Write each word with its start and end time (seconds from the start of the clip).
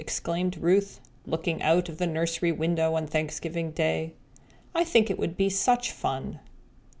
exclaimed 0.03 0.57
Ruth, 0.57 0.99
looking 1.27 1.61
out 1.61 1.87
of 1.87 1.99
the 1.99 2.07
nursery 2.07 2.51
window 2.51 2.95
on 2.95 3.05
Thanksgiving 3.05 3.69
Day, 3.69 4.13
"I 4.73 4.83
think 4.83 5.11
it 5.11 5.19
would 5.19 5.37
be 5.37 5.47
such 5.47 5.91
fun!" 5.91 6.39